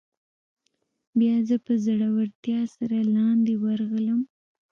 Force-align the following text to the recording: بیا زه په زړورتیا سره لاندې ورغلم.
بیا 1.19 1.35
زه 1.47 1.55
په 1.65 1.73
زړورتیا 1.85 2.61
سره 2.75 2.97
لاندې 3.15 3.53
ورغلم. 3.63 4.21